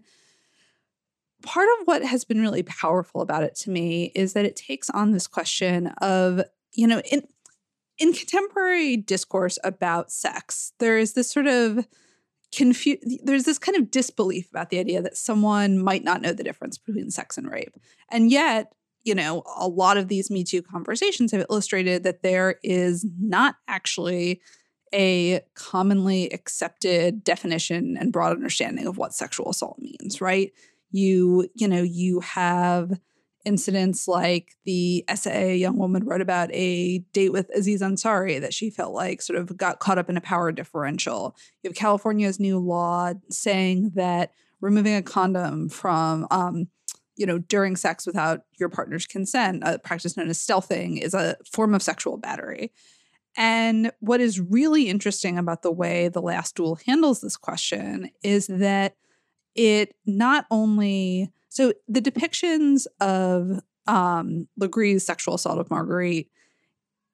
[1.41, 4.89] part of what has been really powerful about it to me is that it takes
[4.89, 6.41] on this question of,
[6.73, 7.23] you know, in
[7.97, 11.85] in contemporary discourse about sex, there is this sort of
[12.57, 16.43] confu- there's this kind of disbelief about the idea that someone might not know the
[16.43, 17.75] difference between sex and rape.
[18.09, 18.73] And yet,
[19.03, 23.55] you know, a lot of these Me Too conversations have illustrated that there is not
[23.67, 24.41] actually
[24.93, 30.51] a commonly accepted definition and broad understanding of what sexual assault means, right?
[30.91, 32.99] You, you know, you have
[33.45, 38.53] incidents like the essay a young woman wrote about a date with Aziz Ansari that
[38.53, 41.35] she felt like sort of got caught up in a power differential.
[41.63, 46.67] You have California's new law saying that removing a condom from, um,
[47.15, 51.37] you know, during sex without your partner's consent, a practice known as stealthing, is a
[51.51, 52.71] form of sexual battery.
[53.37, 58.47] And what is really interesting about the way The Last Duel handles this question is
[58.47, 58.95] that
[59.55, 66.29] it not only so the depictions of um, Le Gris's sexual assault of Marguerite,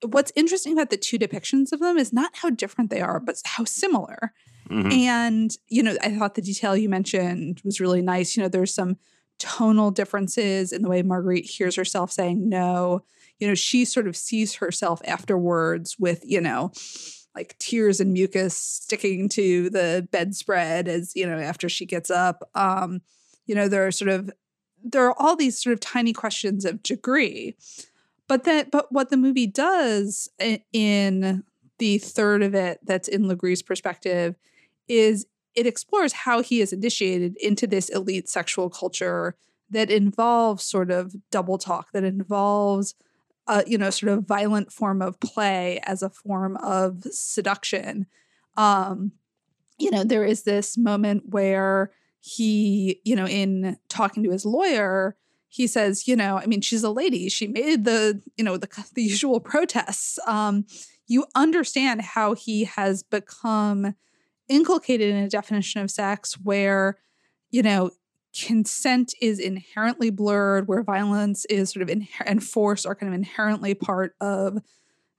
[0.03, 3.37] what's interesting about the two depictions of them is not how different they are, but
[3.45, 4.33] how similar.
[4.69, 4.91] Mm-hmm.
[4.91, 8.35] And, you know, I thought the detail you mentioned was really nice.
[8.35, 8.97] You know, there's some
[9.39, 13.03] tonal differences in the way Marguerite hears herself saying no.
[13.39, 16.71] You know, she sort of sees herself afterwards with, you know,
[17.35, 22.49] like tears and mucus sticking to the bedspread as, you know, after she gets up.
[22.55, 23.01] Um,
[23.45, 24.31] you know there are sort of
[24.83, 27.55] there are all these sort of tiny questions of degree
[28.27, 30.29] but that but what the movie does
[30.73, 31.43] in
[31.77, 34.35] the third of it that's in Le Gris's perspective
[34.87, 39.35] is it explores how he is initiated into this elite sexual culture
[39.69, 42.95] that involves sort of double talk that involves
[43.47, 48.05] a you know sort of violent form of play as a form of seduction
[48.57, 49.11] um
[49.77, 51.91] you know there is this moment where
[52.25, 55.15] he, you know, in talking to his lawyer,
[55.47, 57.29] he says, you know, I mean, she's a lady.
[57.29, 60.17] She made the, you know, the, the usual protests.
[60.25, 60.65] Um,
[61.05, 63.93] you understand how he has become
[64.49, 66.97] inculcated in a definition of sex where,
[67.51, 67.91] you know,
[68.35, 73.17] consent is inherently blurred, where violence is sort of in, and force are kind of
[73.17, 74.59] inherently part of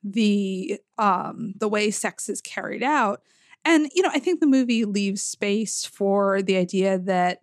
[0.04, 3.22] the um the way sex is carried out
[3.66, 7.40] and you know, I think the movie leaves space for the idea that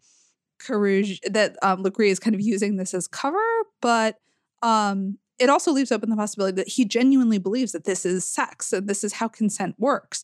[0.59, 3.43] Carouge that um, Le Gris is kind of using this as cover,
[3.81, 4.15] but
[4.61, 8.71] um, it also leaves open the possibility that he genuinely believes that this is sex
[8.71, 10.23] and this is how consent works.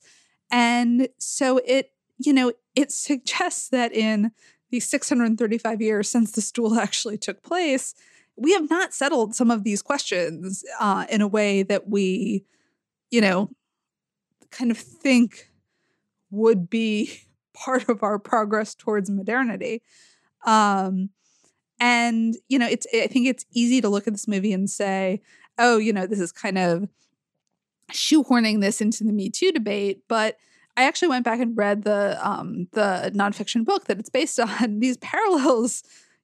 [0.49, 4.31] And so it, you know, it suggests that in
[4.71, 7.95] the 635 years since this duel actually took place,
[8.35, 12.45] we have not settled some of these questions uh, in a way that we,
[13.11, 13.49] you know,
[14.51, 15.51] kind of think
[16.31, 17.21] would be
[17.53, 19.81] part of our progress towards modernity.
[20.45, 21.09] Um,
[21.79, 25.21] and you know, it's I think it's easy to look at this movie and say,
[25.57, 26.87] oh, you know, this is kind of
[27.91, 30.37] shoehorning this into the Me Too debate, but
[30.79, 34.79] I actually went back and read the um, the nonfiction book that it's based on.
[34.79, 35.83] These parallels,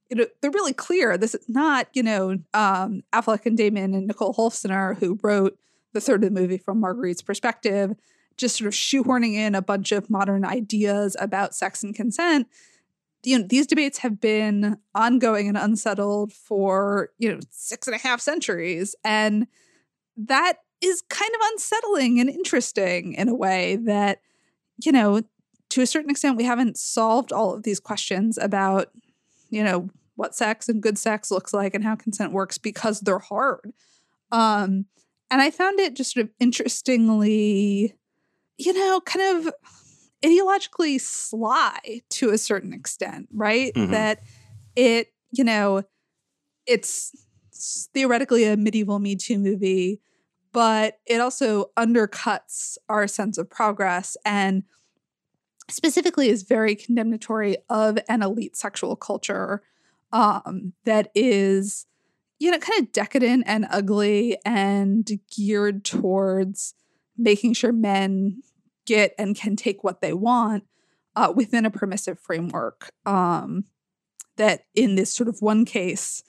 [0.10, 1.18] you know, they're really clear.
[1.18, 5.58] This is not, you know, um, Affleck and Damon and Nicole Holofcener who wrote
[5.92, 7.96] the third of the movie from Marguerite's perspective
[8.38, 12.48] just sort of shoehorning in a bunch of modern ideas about sex and consent
[13.24, 18.00] you know these debates have been ongoing and unsettled for you know six and a
[18.00, 19.48] half centuries and
[20.18, 24.20] that is kind of unsettling and interesting in a way that
[24.84, 25.22] you know
[25.70, 28.90] to a certain extent we haven't solved all of these questions about
[29.50, 33.20] you know what sex and good sex looks like and how consent works because they're
[33.20, 33.74] hard
[34.32, 34.86] um
[35.30, 37.96] and i found it just sort of interestingly
[38.58, 39.54] you know, kind of
[40.24, 43.74] ideologically sly to a certain extent, right?
[43.74, 43.92] Mm-hmm.
[43.92, 44.22] That
[44.76, 45.84] it, you know,
[46.66, 47.12] it's
[47.94, 50.02] theoretically a medieval Me Too movie,
[50.56, 54.64] but it also undercuts our sense of progress and
[55.70, 59.62] specifically is very condemnatory of an elite sexual culture
[60.14, 61.86] um, that is,
[62.40, 66.74] you know, kind of decadent and ugly and geared towards
[67.18, 68.42] making sure men
[68.86, 70.64] get and can take what they want
[71.18, 73.66] uh, within a permissive framework um,
[74.38, 76.24] that in this sort of one case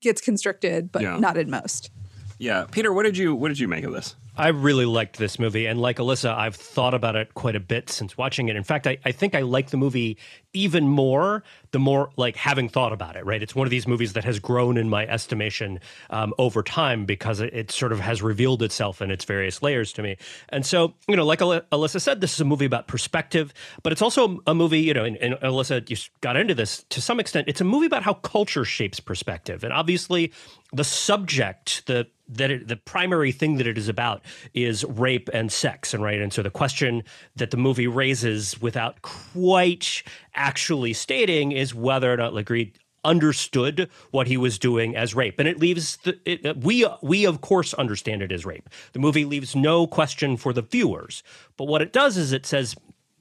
[0.00, 1.18] gets constricted but yeah.
[1.18, 1.90] not in most
[2.38, 5.38] yeah peter what did you what did you make of this I really liked this
[5.38, 5.64] movie.
[5.64, 8.56] And like Alyssa, I've thought about it quite a bit since watching it.
[8.56, 10.18] In fact, I, I think I like the movie
[10.52, 11.42] even more
[11.76, 13.42] the more like having thought about it, right?
[13.42, 17.40] It's one of these movies that has grown in my estimation um, over time because
[17.40, 20.16] it, it, sort of has revealed itself in its various layers to me.
[20.48, 24.00] And so, you know, like Alyssa said, this is a movie about perspective, but it's
[24.00, 27.46] also a movie, you know, and, and Alyssa, you got into this to some extent.
[27.46, 29.64] It's a movie about how culture shapes perspective.
[29.64, 30.32] And obviously,
[30.76, 35.52] the subject, the that it, the primary thing that it is about is rape and
[35.52, 37.04] sex and right and so the question
[37.36, 40.02] that the movie raises without quite
[40.34, 42.70] actually stating is whether or not Le Gris
[43.04, 45.38] understood what he was doing as rape.
[45.38, 48.68] And it leaves the, it, uh, we we of course understand it as rape.
[48.92, 51.22] The movie leaves no question for the viewers.
[51.56, 52.74] But what it does is it says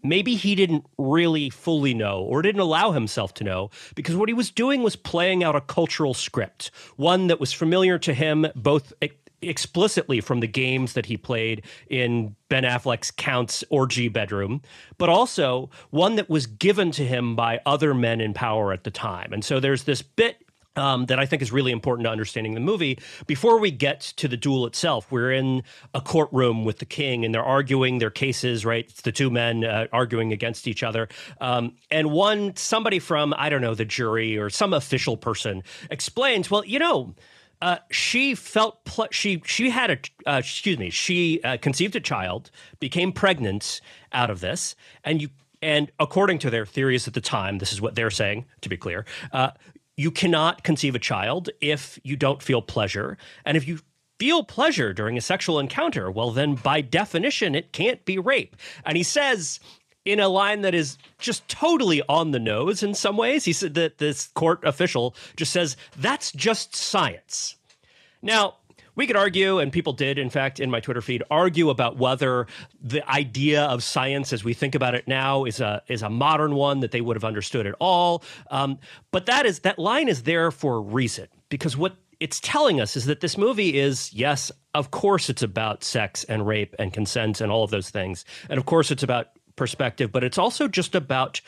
[0.09, 4.33] maybe he didn't really fully know or didn't allow himself to know because what he
[4.33, 8.93] was doing was playing out a cultural script, one that was familiar to him both
[9.41, 14.61] explicitly from the games that he played in Ben Affleck's Count's orgy bedroom,
[14.97, 18.91] but also one that was given to him by other men in power at the
[18.91, 19.33] time.
[19.33, 20.44] And so there's this bit
[20.75, 22.99] um, that I think is really important to understanding the movie.
[23.27, 27.33] Before we get to the duel itself, we're in a courtroom with the king, and
[27.33, 28.65] they're arguing their cases.
[28.65, 31.07] Right, it's the two men uh, arguing against each other,
[31.41, 36.49] um, and one somebody from I don't know the jury or some official person explains,
[36.49, 37.15] well, you know.
[37.61, 39.97] Uh, she felt pl- she she had a
[40.29, 43.79] uh, excuse me she uh, conceived a child became pregnant
[44.11, 45.29] out of this and you
[45.61, 48.77] and according to their theories at the time, this is what they're saying, to be
[48.77, 49.49] clear, uh,
[49.97, 53.17] you cannot conceive a child if you don't feel pleasure.
[53.45, 53.79] And if you
[54.19, 58.55] feel pleasure during a sexual encounter, well, then by definition, it can't be rape.
[58.85, 59.59] And he says,
[60.05, 63.73] in a line that is just totally on the nose in some ways, he said
[63.73, 67.55] that this court official just says, that's just science.
[68.21, 68.55] Now,
[68.95, 72.47] we could argue, and people did, in fact, in my Twitter feed, argue about whether
[72.81, 76.55] the idea of science as we think about it now is a is a modern
[76.55, 78.23] one that they would have understood at all.
[78.49, 78.79] Um,
[79.11, 82.95] but that is that line is there for a reason because what it's telling us
[82.95, 87.41] is that this movie is yes, of course, it's about sex and rape and consent
[87.41, 90.95] and all of those things, and of course, it's about perspective, but it's also just
[90.95, 91.41] about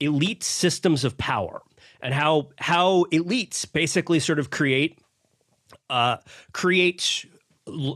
[0.00, 1.62] elite systems of power
[2.02, 4.98] and how how elites basically sort of create
[5.92, 6.16] uh,
[6.52, 7.26] create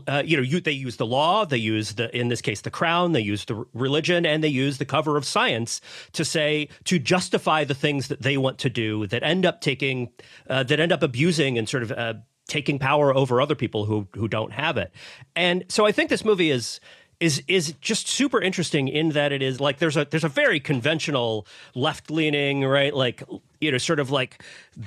[0.07, 2.71] uh, you know, you, they use the law, they use the, in this case, the
[2.71, 5.81] crown, they use the religion, and they use the cover of science
[6.13, 10.09] to say to justify the things that they want to do that end up taking,
[10.49, 12.13] uh, that end up abusing and sort of uh,
[12.47, 14.91] taking power over other people who who don't have it.
[15.35, 16.79] And so I think this movie is
[17.19, 20.59] is is just super interesting in that it is like there's a there's a very
[20.59, 22.93] conventional left leaning right?
[22.93, 23.23] Like
[23.59, 24.43] you know sort of like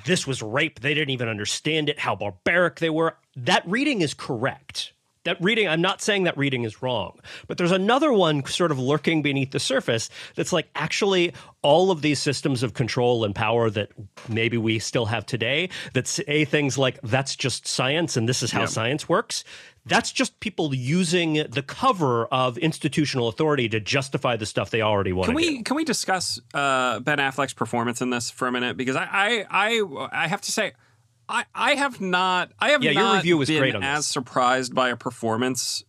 [0.06, 0.80] this was rape.
[0.80, 3.16] They didn't even understand it how barbaric they were.
[3.36, 4.92] That reading is correct
[5.24, 8.78] that reading i'm not saying that reading is wrong but there's another one sort of
[8.78, 13.70] lurking beneath the surface that's like actually all of these systems of control and power
[13.70, 13.90] that
[14.28, 18.50] maybe we still have today that say things like that's just science and this is
[18.50, 18.66] how yeah.
[18.66, 19.44] science works
[19.86, 25.12] that's just people using the cover of institutional authority to justify the stuff they already
[25.12, 25.26] want.
[25.26, 25.62] Can we do.
[25.62, 28.76] can we discuss uh, Ben Affleck's performance in this for a minute?
[28.76, 30.72] Because I I I, I have to say.
[31.30, 32.50] I, I have not.
[32.58, 34.06] I have yeah, not your review was been great on as this.
[34.08, 35.84] surprised by a performance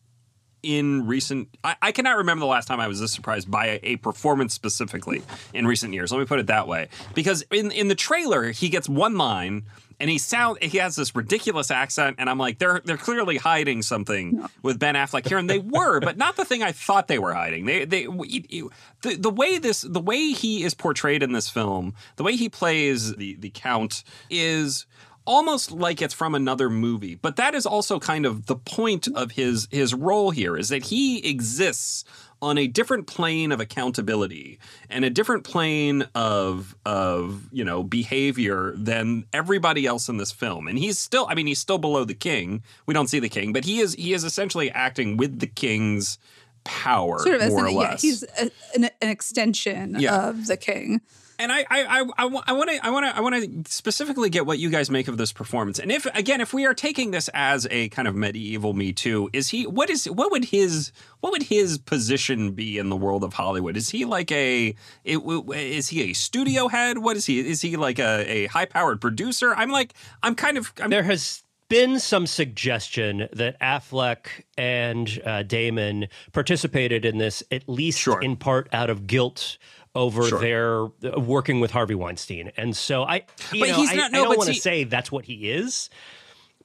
[0.64, 3.80] in recent I, I, cannot remember the last time I was this surprised by a,
[3.82, 5.24] a, performance specifically
[5.56, 6.12] in recent years.
[6.12, 6.90] Let me put it that way.
[7.16, 9.64] Because in in the trailer, he gets one line
[10.00, 13.82] and he sound he has this ridiculous accent, and I'm like, they're they're clearly hiding
[13.84, 14.48] something no.
[14.64, 17.34] with Ben Affleck here, and they were, but not the thing I thought they were
[17.34, 17.66] hiding.
[17.66, 18.70] They they the
[19.02, 23.16] the way this the way he is portrayed in this film, the way he plays
[23.16, 24.88] the the count is
[25.26, 27.16] almost like it's from another movie.
[27.16, 30.86] But that is also kind of the point of his his role here is that
[30.86, 32.04] he exists
[32.42, 38.74] on a different plane of accountability and a different plane of of you know behavior
[38.76, 42.16] than everybody else in this film and he's still i mean he's still below the
[42.16, 45.48] king we don't see the king but he is he is essentially acting with the
[45.48, 46.18] king's
[46.64, 50.30] power sort of more an, or less yeah, he's a, an, an, extension yeah.
[50.30, 51.02] of the king
[51.42, 54.60] and I I I want to I want to I want to specifically get what
[54.60, 55.80] you guys make of this performance.
[55.80, 59.30] And if again, if we are taking this as a kind of medieval Me Too,
[59.34, 63.24] is he what is what would his what would his position be in the world
[63.24, 63.76] of Hollywood?
[63.76, 67.00] Is he like a is he a studio head?
[67.00, 67.40] What is he?
[67.40, 69.54] Is he like a, a high powered producer?
[69.56, 74.28] I'm like I'm kind of I'm, there has been some suggestion that Affleck
[74.58, 78.22] and uh, Damon participated in this at least sure.
[78.22, 79.58] in part out of guilt
[79.96, 80.40] over sure.
[80.40, 82.52] their uh, working with Harvey Weinstein.
[82.58, 84.84] And so I, you but know, he's not, I, no, I don't want to say
[84.86, 85.90] that's what he is.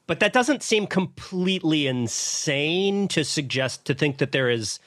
[0.06, 4.78] but that doesn't seem completely insane to suggest to think that there is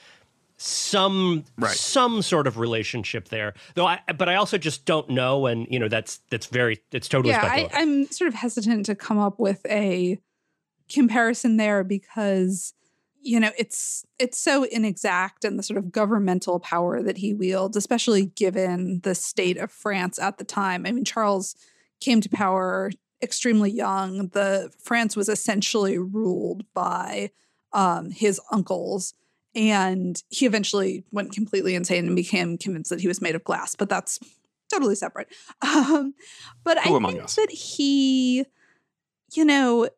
[0.62, 1.72] some Right.
[1.76, 5.80] some sort of relationship there though i but i also just don't know and you
[5.80, 9.40] know that's that's very it's totally yeah, I, I'm sort of hesitant to come up
[9.40, 10.20] with a
[10.90, 12.74] comparison there because
[13.22, 17.76] you know it's it's so inexact and the sort of governmental power that he wields,
[17.78, 20.86] especially given the state of France at the time.
[20.86, 21.56] I mean, Charles
[22.00, 22.92] came to power
[23.22, 24.30] extremely young.
[24.30, 27.32] The France was essentially ruled by
[27.74, 29.14] um, his uncles.
[29.56, 33.76] And he eventually went completely insane and became convinced that he was made of glass,
[33.76, 34.20] but that's
[34.72, 35.28] totally separate.
[35.62, 36.14] Um,
[36.64, 37.36] but Who I think us?
[37.36, 38.46] that he,
[39.34, 39.90] you know,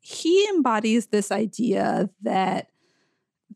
[0.00, 2.68] he embodies this idea that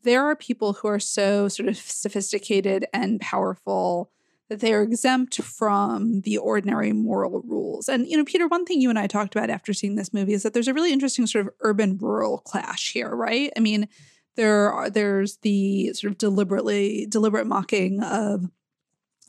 [0.03, 4.11] there are people who are so sort of sophisticated and powerful
[4.49, 7.89] that they are exempt from the ordinary moral rules.
[7.89, 10.33] And, you know, Peter, one thing you and I talked about after seeing this movie
[10.33, 13.51] is that there's a really interesting sort of urban rural clash here, right?
[13.57, 13.87] I mean,
[14.35, 18.45] there are there's the sort of deliberately deliberate mocking of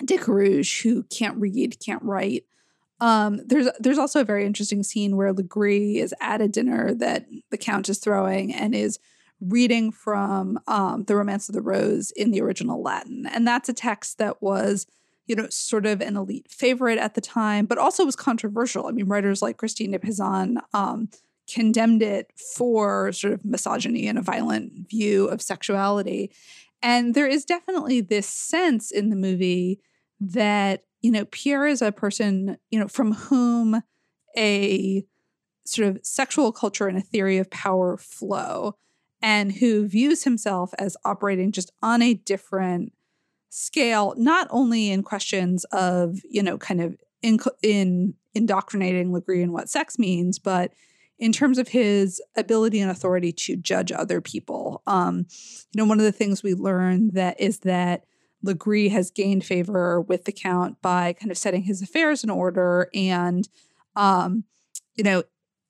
[0.05, 2.45] de Carrouges who can't read, can't write.
[3.01, 6.95] Um, there's there's also a very interesting scene where Le Gris is at a dinner
[6.95, 8.99] that the Count is throwing and is
[9.41, 13.75] reading from um, the Romance of the Rose in the original Latin, and that's a
[13.75, 14.87] text that was
[15.27, 18.87] you know sort of an elite favorite at the time, but also was controversial.
[18.87, 21.11] I mean, writers like Christine de Pizan um,
[21.53, 26.31] condemned it for sort of misogyny and a violent view of sexuality,
[26.83, 29.81] and there is definitely this sense in the movie
[30.19, 33.83] that you know Pierre is a person you know from whom
[34.37, 35.05] a
[35.65, 38.77] sort of sexual culture and a theory of power flow
[39.23, 42.93] and who views himself as operating just on a different
[43.49, 49.43] scale not only in questions of you know kind of in, in indoctrinating Le Gris
[49.43, 50.73] in what sex means but
[51.19, 54.83] in terms of his ability and authority to judge other people.
[54.87, 55.27] Um
[55.73, 58.05] you know one of the things we learn that is that
[58.43, 62.31] Le Gris has gained favor with the count by kind of setting his affairs in
[62.31, 63.49] order and
[63.97, 64.45] um
[64.95, 65.23] you know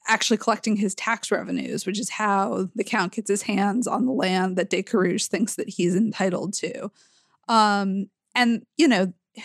[0.08, 4.12] actually collecting his tax revenues, which is how the count gets his hands on the
[4.12, 6.90] land that De Carrouges thinks that he's entitled to.
[7.48, 9.12] Um, and you know,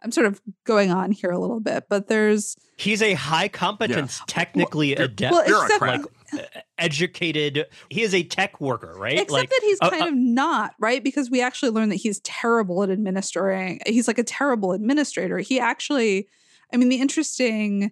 [0.00, 4.20] I'm sort of going on here a little bit, but there's he's a high competence
[4.28, 6.64] technically adept well, You're a except, crap.
[6.78, 10.14] Educated he is a tech worker right except like that he's uh, kind uh, of
[10.14, 13.80] not right because we actually learn that he's terrible at administering.
[13.86, 15.38] He's like a terrible administrator.
[15.38, 16.28] He actually,
[16.72, 17.90] I mean, the interesting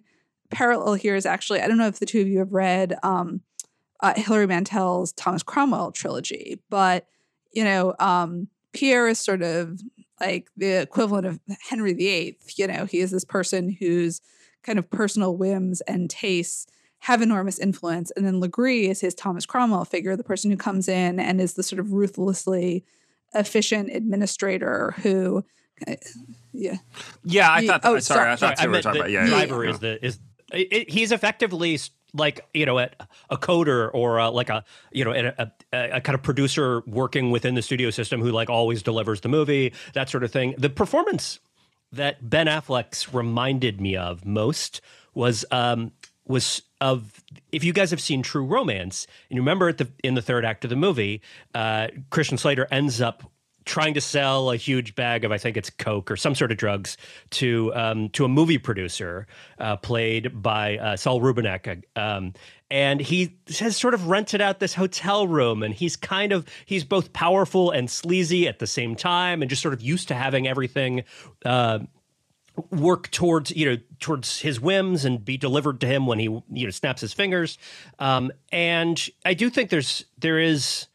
[0.49, 3.41] parallel here is actually I don't know if the two of you have read um,
[4.01, 7.07] uh, Hilary Mantel's Thomas Cromwell trilogy, but
[7.51, 9.79] you know, um, Pierre is sort of
[10.19, 12.37] like the equivalent of Henry VIII.
[12.55, 14.21] You know, he is this person whose
[14.63, 16.67] kind of personal whims and tastes
[16.99, 18.11] have enormous influence.
[18.11, 21.39] And then Le Gris is his Thomas Cromwell figure, the person who comes in and
[21.39, 22.83] is the sort of ruthlessly
[23.33, 25.43] efficient administrator who,
[25.87, 25.95] uh,
[26.53, 26.77] yeah,
[27.23, 27.81] Yeah, I You- thought.
[27.83, 28.55] oh, That, sorry, I sorry.
[28.55, 29.11] thought I you were talking the about.
[29.11, 29.69] Yeah, yeah, driver yeah.
[29.71, 30.19] is the is
[30.53, 31.79] it, it- he's effectively
[32.13, 32.89] like you know a,
[33.29, 37.29] a coder or a, like a you know a, a, a kind of producer working
[37.31, 40.55] within the studio system who like always delivers the movie that sort of thing.
[40.57, 41.39] The performance
[41.91, 44.81] that Ben Affleck's reminded me of most
[45.13, 45.91] was um
[46.25, 50.21] was of if you guys have seen True Romance and you remember the in the
[50.21, 51.21] third act of the movie,
[51.53, 53.23] uh, Christian Slater ends up
[53.67, 56.57] trying to sell a huge bag of I think it's coke or some sort of
[56.57, 56.97] drugs
[57.31, 59.27] to um, to a movie producer
[59.59, 61.83] uh, played by uh, Saul Rubinek.
[61.95, 62.33] Um,
[62.71, 66.83] and he has sort of rented out this hotel room, and he's kind of he's
[66.83, 70.47] both powerful and sleazy at the same time, and just sort of used to having
[70.47, 71.03] everything.
[71.45, 71.79] Uh,
[72.71, 76.65] work towards you know towards his whims and be delivered to him when he you
[76.65, 77.57] know snaps his fingers.
[77.99, 80.87] Um and i do think there's there is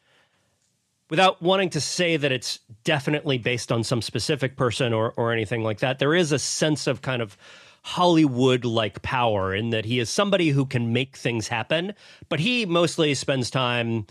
[1.10, 5.62] without wanting to say that it's definitely based on some specific person or or anything
[5.62, 7.36] like that there is a sense of kind of
[7.84, 11.92] hollywood like power in that he is somebody who can make things happen
[12.28, 14.06] but he mostly spends time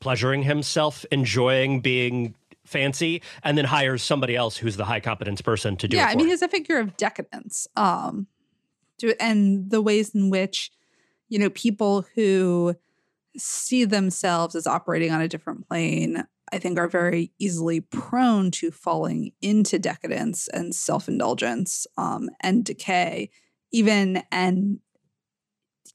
[0.00, 2.34] pleasuring himself enjoying being
[2.72, 6.04] fancy and then hires somebody else who's the high competence person to do yeah.
[6.04, 7.68] it Yeah, I mean, he's a figure of decadence.
[7.76, 8.26] Um,
[8.98, 10.70] to, and the ways in which
[11.28, 12.74] you know people who
[13.36, 18.70] see themselves as operating on a different plane, I think, are very easily prone to
[18.70, 23.30] falling into decadence and self indulgence um, and decay,
[23.72, 24.80] even and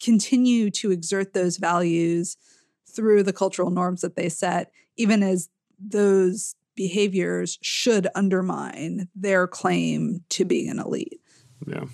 [0.02, 2.38] continue to exert those values
[2.90, 5.50] through the cultural norms that they set, even as
[5.80, 11.20] those behaviors should undermine their claim to being an elite.
[11.68, 11.86] Yeah.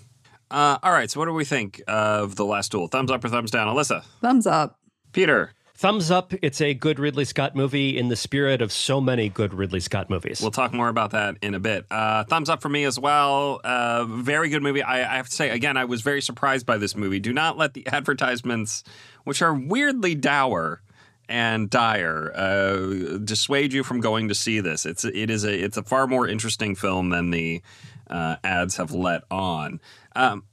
[0.51, 2.87] Uh, all right, so what do we think of The Last Duel?
[2.87, 3.67] Thumbs up or thumbs down?
[3.67, 4.03] Alyssa?
[4.21, 4.79] Thumbs up.
[5.11, 5.51] Peter?
[5.75, 6.33] Thumbs up.
[6.43, 10.09] It's a good Ridley Scott movie in the spirit of so many good Ridley Scott
[10.09, 10.39] movies.
[10.39, 11.85] We'll talk more about that in a bit.
[11.89, 13.59] Uh, thumbs up for me as well.
[13.63, 14.83] Uh, very good movie.
[14.83, 17.19] I, I have to say, again, I was very surprised by this movie.
[17.19, 18.83] Do not let the advertisements,
[19.23, 20.83] which are weirdly dour,
[21.29, 24.85] and dire uh, dissuade you from going to see this.
[24.85, 27.61] It's it is a it's a far more interesting film than the
[28.09, 29.79] uh, ads have let on.
[30.15, 30.43] Um,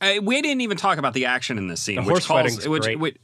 [0.00, 2.40] I, we didn't even talk about the action in this scene, The which horse calls
[2.40, 2.98] fighting's which, great.
[2.98, 3.16] which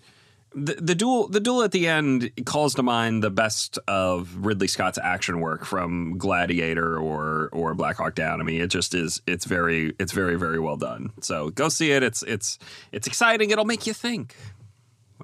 [0.55, 4.67] the, the duel the duel at the end calls to mind the best of Ridley
[4.67, 8.41] Scott's action work from Gladiator or or Black Hawk Down.
[8.41, 11.13] I mean, it just is it's very it's very very well done.
[11.21, 12.03] So go see it.
[12.03, 12.59] It's it's
[12.93, 13.51] it's exciting.
[13.51, 14.37] It'll make you think.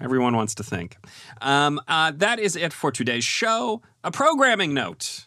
[0.00, 0.96] Everyone wants to think.
[1.40, 3.82] Um, uh, that is it for today's show.
[4.04, 5.26] A programming note.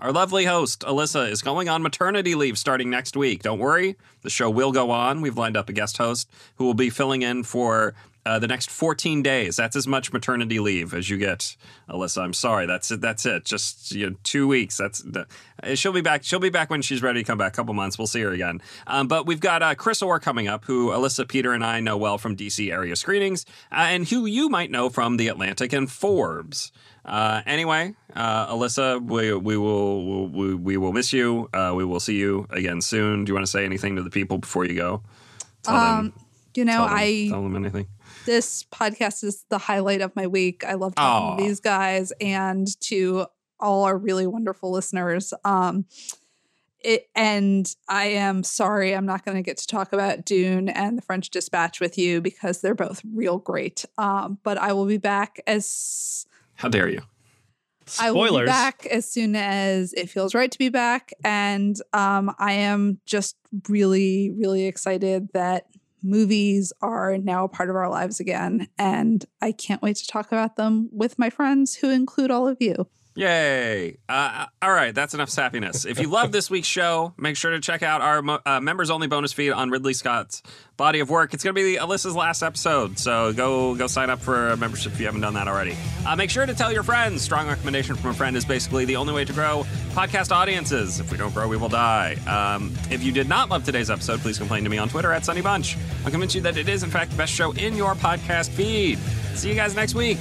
[0.00, 3.42] Our lovely host, Alyssa, is going on maternity leave starting next week.
[3.42, 5.20] Don't worry, the show will go on.
[5.20, 7.94] We've lined up a guest host who will be filling in for
[8.28, 9.56] uh, the next 14 days.
[9.56, 11.56] That's as much maternity leave as you get,
[11.88, 12.22] Alyssa.
[12.22, 12.66] I'm sorry.
[12.66, 13.00] That's it.
[13.00, 13.46] That's it.
[13.46, 14.76] Just you know, two weeks.
[14.76, 15.26] That's the,
[15.62, 16.24] uh, she'll be back.
[16.24, 17.54] She'll be back when she's ready to come back.
[17.54, 17.96] A couple months.
[17.96, 18.60] We'll see her again.
[18.86, 21.96] Um, but we've got uh, Chris Orr coming up, who Alyssa, Peter, and I know
[21.96, 25.90] well from DC area screenings, uh, and who you might know from The Atlantic and
[25.90, 26.70] Forbes.
[27.06, 31.48] Uh, anyway, uh, Alyssa, we, we will we, we will miss you.
[31.54, 33.24] Uh, we will see you again soon.
[33.24, 35.02] Do you want to say anything to the people before you go?
[35.62, 36.12] Tell Um,
[36.54, 37.86] you know, tell them, I tell them anything.
[38.24, 40.64] This podcast is the highlight of my week.
[40.64, 41.36] I love talking Aw.
[41.36, 43.26] to these guys and to
[43.60, 45.34] all our really wonderful listeners.
[45.44, 45.86] Um,
[46.80, 50.96] it, and I am sorry I'm not going to get to talk about Dune and
[50.96, 53.84] the French Dispatch with you because they're both real great.
[53.96, 57.02] Um, but I will be back as How dare you?
[57.98, 61.12] I will be back as soon as it feels right to be back.
[61.24, 63.36] And um, I am just
[63.68, 65.66] really, really excited that
[66.02, 68.68] movies are now a part of our lives again.
[68.78, 72.58] And I can't wait to talk about them with my friends who include all of
[72.60, 72.88] you.
[73.18, 73.96] Yay!
[74.08, 75.84] Uh, all right, that's enough sappiness.
[75.84, 79.32] If you love this week's show, make sure to check out our uh, members-only bonus
[79.32, 80.40] feed on Ridley Scott's
[80.76, 81.34] body of work.
[81.34, 84.92] It's going to be Alyssa's last episode, so go go sign up for a membership
[84.92, 85.76] if you haven't done that already.
[86.06, 87.20] Uh, make sure to tell your friends.
[87.20, 89.64] Strong recommendation from a friend is basically the only way to grow
[89.94, 91.00] podcast audiences.
[91.00, 92.14] If we don't grow, we will die.
[92.28, 95.24] Um, if you did not love today's episode, please complain to me on Twitter at
[95.24, 95.76] Sonny Bunch.
[96.04, 98.96] I'll convince you that it is in fact the best show in your podcast feed.
[99.34, 100.18] See you guys next week.